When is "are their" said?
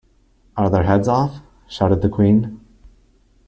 0.57-0.85